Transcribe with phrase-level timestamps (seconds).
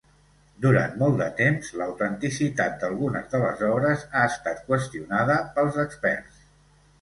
[0.61, 6.43] Durant molt de temps, l'autenticitat d'algunes de les obres ha estat qüestionada pels experts.